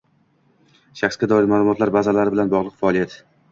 shaxsga 1.01 1.29
doir 1.35 1.51
ma’lumotlar 1.53 1.93
bazalari 1.99 2.35
bilan 2.39 2.53
bog'liq 2.57 2.83
faoliyat. 2.83 3.23